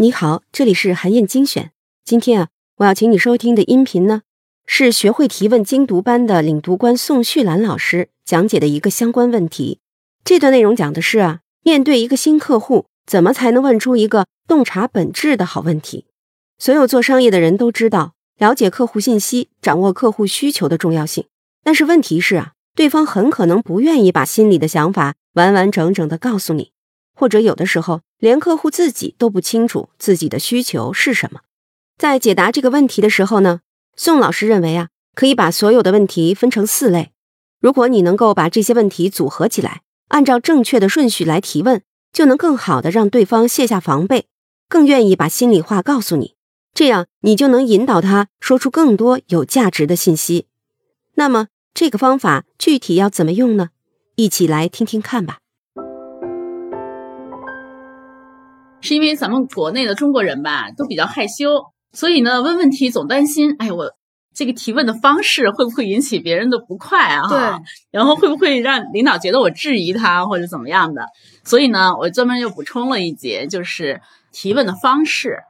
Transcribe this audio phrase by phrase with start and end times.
[0.00, 1.72] 你好，这里是韩燕精选。
[2.06, 4.22] 今天啊，我要请你收听的音频呢，
[4.64, 9.80] 是学会提问精读班的领读官宋旭兰老师讲解的一个相关问题。
[10.24, 16.06] 这段内容讲的是啊，面对一个新客户，怎么才能问出一个洞察本质的好问题？
[16.56, 21.26] 所有做商业的人都知道，了解客户信息、掌握客户需求的重要性。
[21.62, 26.72] 但是问题是啊，对方很可能不愿意把心里的想法完完整整的告诉你。
[27.20, 31.40] 或者有的时候，连客户自己都不清楚自己的需求是什么。
[31.98, 33.60] 在解答这个问题的时候呢，
[33.94, 37.12] 宋老师认为啊，可以把所有的问题分成四类。
[37.60, 44.24] 如果你能够把这些问题组合起来，按照正确的顺序来提问，就能更好的让对方卸下防备，
[44.66, 46.36] 更愿意把心里话告诉你。
[46.72, 50.46] 这样，你就能引导他说出更多有价值的信息。
[51.16, 53.68] 那么，这个方法具体要怎么用呢？
[54.14, 55.39] 一起来听听看吧。
[58.80, 63.92] 是因为咱们国内的中国人吧，都比较害羞，所以呢，问问题总担心，哎，我
[64.34, 67.28] 这个提问的方式会不会引起别人的不快啊？
[67.28, 67.38] 对，
[67.90, 71.06] 然后会不会让领导觉得我质疑他或者怎么样的？
[71.44, 74.00] 所以呢，我专门又补充了一节，就是
[74.32, 75.40] 提问的方式，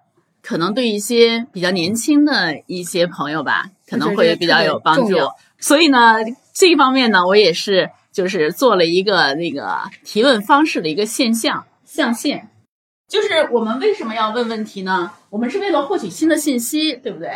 [0.42, 5.16] 可能对一些比较年轻的一些朋友吧，可能会比较有帮助。
[5.58, 6.16] 所以呢，
[6.54, 12.48] 这一方面呢，我也是就是做了一个那个提问方式的一个现象象限。
[13.10, 15.10] 就是我们为什么要问问题呢？
[15.30, 17.32] 我们是为了获取新的信息，对不对？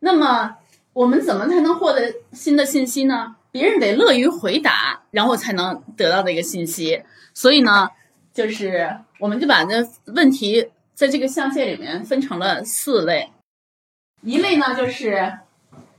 [0.00, 0.56] 那么
[0.92, 3.36] 我们怎么才能获得新的信息呢？
[3.52, 7.04] 别人得乐于回答，然后才能得到的一个信息。
[7.34, 7.88] 所以呢，
[8.34, 13.30] 就是我们就把这问题在这个象限里面分成了四类。
[14.22, 15.38] 一类呢，就是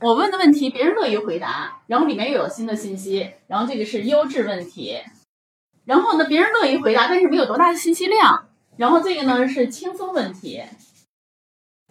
[0.00, 5.00] 我问的问题，别人乐于回答，然后里面又有新的信息，然后这个是优质问题。
[5.86, 8.48] 然后呢，别人乐于回答，但是没有多大的信息量。
[8.76, 10.60] 然后这个呢是轻松问题，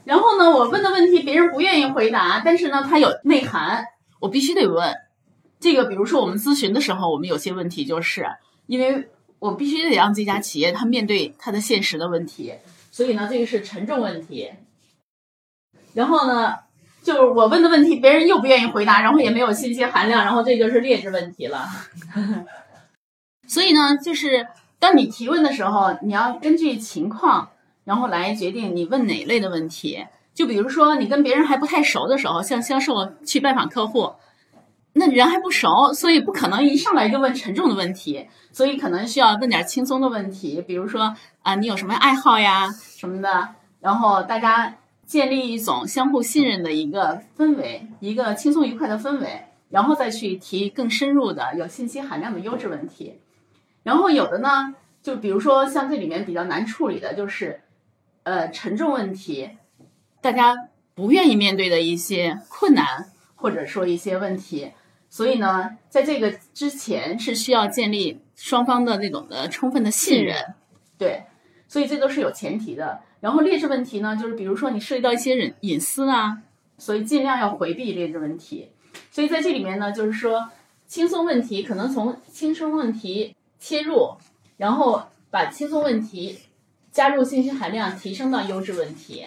[0.04, 3.86] 然后呢我问的问题别人不愿意回答，但是呢它有内涵，
[4.20, 4.94] 我必须得问。
[5.62, 8.28] 这个比如说我们咨询的时候，我们有些问题就是
[8.66, 9.10] 因为
[9.40, 12.54] 我必须得让这家企业它面对它的现实的问题，
[12.92, 14.52] 所以呢这个是沉重问题。
[15.94, 16.56] 然后呢
[17.02, 21.66] 就是我问的问题别人又不愿意回答，然后也没有信息含量，然后这就是劣质问题了。
[23.48, 24.46] 所以呢就是。
[24.84, 27.52] 当你提问的时候，你要根据情况，
[27.86, 30.06] 然后来决定你问哪类的问题。
[30.34, 34.12] 就比如说，你跟别人还不太熟的时候，像销售去拜访客户，
[34.92, 53.14] 那人还不熟，所以不可能一上来就问沉重的问题，所以可能需要问点轻松的问题，比如说啊，你有什么爱好呀什么的，然后大家建立一种相互信任的一个氛围，一个轻松愉快的氛围，然后再去提更深入的、有信息含量的优质问题。
[53.84, 57.62] 然后有的呢，就比如说像这里面比较难处理的，就是，
[58.24, 59.50] 呃，沉重问题，
[60.22, 60.56] 大家
[60.96, 64.72] 不愿意面对的一些困难，或者说一些问题，
[65.10, 70.56] 所以呢，在这个之前是需要建立双方的那种的充分的信任，
[70.98, 71.24] 对，
[71.68, 73.02] 所以这都是有前提的。
[73.20, 76.42] 然后劣质问题呢，就是比如说你涉及到一些隐隐私啊，
[76.78, 78.70] 所以尽量要回避劣质问题。
[79.12, 80.50] 所以在这里面呢，就是说
[80.88, 83.36] 轻松问题可能从轻松问题。
[83.64, 84.18] 切入，
[84.58, 86.38] 然后把轻松问题
[86.92, 89.26] 加入信息含量提升到优质问题，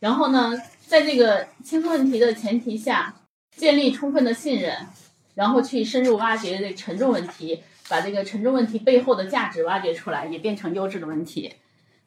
[0.00, 0.52] 然后呢，
[0.86, 3.14] 在这个轻松问题的前提下，
[3.56, 4.86] 建立充分的信任，
[5.34, 11.54] 然后去深入挖掘这沉重问题，把这个沉重问题背后的价值挖掘出来，也变成优质的问题。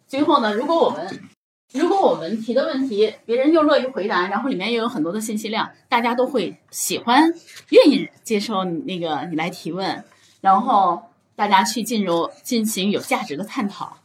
[0.08, 1.22] 最后呢，如果我们
[1.74, 7.34] 如果我们提的问题别人又乐于回答，然后里面又有很多的信息量，大家都会喜欢、
[7.70, 10.04] 愿意接受那个你来提问，
[10.40, 11.02] 然后。
[11.36, 13.98] 大家去进入进行有价值的探讨。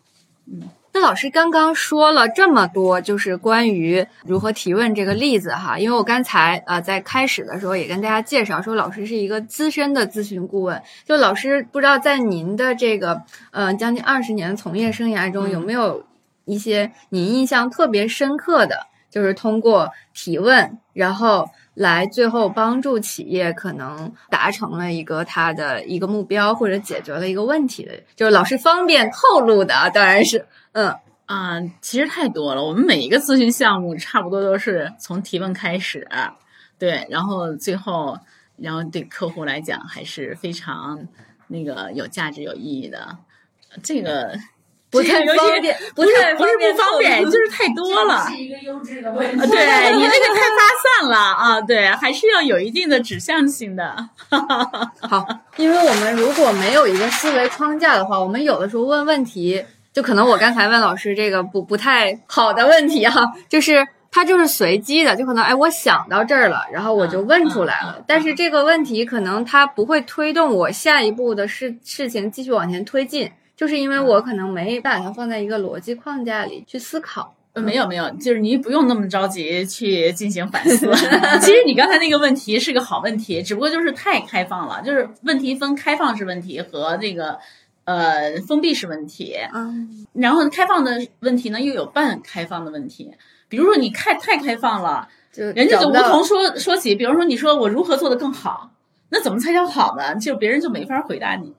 [0.46, 0.62] 嗯，
[0.94, 5.78] 那老师刚刚说了这么多，就是关于如何提问这个例子哈。
[5.78, 10.82] 因为我刚才啊在开始的时候也跟大家介绍说，老师是一个资深的咨询顾问。
[11.04, 16.06] 就老师不知道在您的这个嗯将近二十年的从业生涯中，有没有
[16.46, 21.50] 一些您印象特别深刻的，就是通过提问，然后。
[21.78, 30.92] 来最后帮助企业可能达成了一个他的一个目标或者解决了一个问题的，就是老师方便透露的，当然是，嗯
[31.26, 32.64] 啊，其实太多了。
[32.64, 36.08] 我们每一个咨询项目差不多都是从提问开始，
[36.80, 38.19] 对，然后最后，
[38.56, 41.06] 然后对客户来讲还是非常
[41.46, 43.16] 那个有价值、有意义的，
[43.84, 44.36] 这个。
[44.90, 48.26] 不太方便，不太不是不方便，就是太多了。
[48.29, 49.46] 是一个优质的问题。
[49.46, 49.58] 对
[49.96, 54.08] 你那个太发散了啊，对，还是要有一定的指向性的。
[55.00, 55.26] 好，
[55.56, 59.64] 因为我们如果没有一个思维框架的话，我们有的时候问问题。
[59.90, 77.34] 就可能我刚才问老师这个不不太好的问题哈， 就是它就是随机的，就可能哎我想到这儿了，然后我就问出来了，嗯嗯嗯但是这个问题可能它不会推动我下一步的事事情继续往前推进，就是因为我可能没把它放在一个逻辑框架里去思考。
[77.55, 80.87] 呃没有没有，就是你不用那么着急去进行反思。
[81.40, 87.38] 其实你刚才那个问题是个好问题，只不过就是太开放了，就是问题分开放式问题和这个
[87.84, 89.34] 呃封闭式问题。
[89.52, 93.10] 嗯然后开放的问题呢，又有半开放的问题。
[93.49, 96.94] 比如说你开太开放了，就人家就无从说说起。
[96.94, 98.70] 比如说你说我如何做得更好，
[99.08, 100.14] 那怎么才叫好呢？
[100.16, 101.55] 就别人就没法回答你。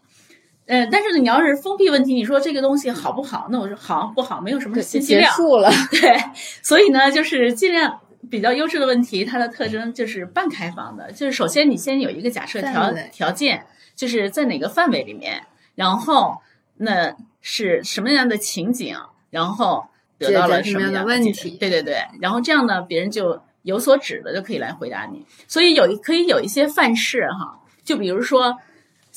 [0.70, 3.48] 呃，但是你要是封闭问题，你说这个东西好不好？
[3.50, 5.34] 那我说好不好，没有什么信息量。
[5.34, 5.68] 束了。
[5.90, 6.16] 对，
[6.62, 8.00] 所以呢，就是尽量
[8.30, 15.42] 比较优质的问题，它的特征就是半开放的，就是首先你先有一个假设条条件，就是在哪个范围里面，
[15.74, 16.38] 然后
[16.78, 18.96] 那是什么样的情景，
[19.32, 19.88] 然后
[20.20, 25.26] 得到了什么样的问题对对对，然后这样呢，别人就有所指的就可以来回答你。
[25.48, 28.56] 所以有一可以有一些范式哈，就比如说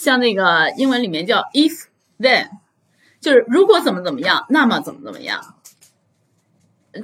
[0.03, 1.85] 像那个英文里面叫 if
[2.19, 2.49] then，
[3.21, 5.55] 就是如果怎么怎么样，那么怎么怎么样。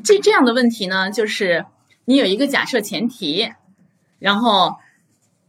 [0.02, 1.64] 这这样的问题呢，就是
[2.06, 3.52] 你有一个假设前提，
[4.18, 4.78] 然后，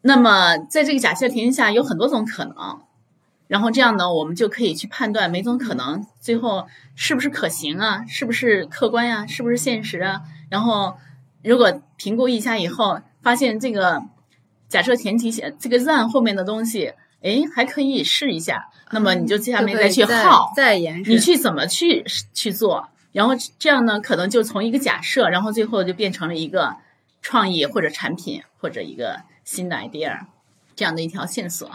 [0.02, 2.84] 那么在这个假设前提下有很多种可能，
[3.48, 10.22] 然后这样呢，我们就可以去判断每种可能最后是不是可行啊，是不是客观呀、是不是现实啊？
[10.52, 10.98] 然后
[11.44, 14.04] 如果评估一下以后，发现这个
[14.68, 21.14] 假设前提下这个 then 后面的东西，哎，还可以试一下，那么你就接下面就可以再去耗，再延伸。
[21.14, 26.78] 你去怎么去去做，然后这样呢，可能就从一个假设，然后最后就变成了一个
[27.22, 30.28] 创意或者产品或者一个新的 idea
[30.76, 31.70] 这样的一条线索。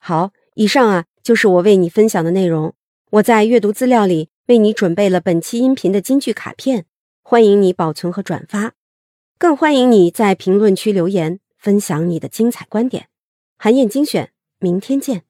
[0.00, 2.74] 好，以上啊就是我为你分享的内容。
[3.12, 6.84] 我在阅读资料里为你准备了本期音频的金句卡片，
[7.22, 8.72] 欢迎你保存和转发，
[9.38, 13.06] 更欢迎你在评论区留言分享你的精彩观点。
[13.58, 15.24] 韩燕精选，明天见。